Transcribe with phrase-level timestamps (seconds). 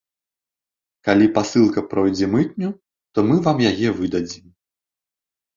[1.09, 2.69] Калі пасылка пройдзе мытню,
[3.13, 4.45] то мы вам яе выдадзім.